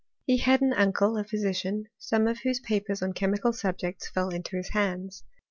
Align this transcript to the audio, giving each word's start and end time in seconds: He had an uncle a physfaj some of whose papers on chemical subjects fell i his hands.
He 0.25 0.37
had 0.37 0.61
an 0.61 0.73
uncle 0.73 1.15
a 1.15 1.23
physfaj 1.23 1.85
some 1.99 2.25
of 2.25 2.39
whose 2.39 2.59
papers 2.59 3.03
on 3.03 3.13
chemical 3.13 3.53
subjects 3.53 4.09
fell 4.09 4.33
i 4.33 4.41
his 4.51 4.69
hands. 4.69 5.23